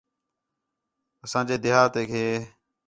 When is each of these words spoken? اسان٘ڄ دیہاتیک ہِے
اسان٘ڄ 1.25 1.47
دیہاتیک 1.63 2.09
ہِے 2.17 2.27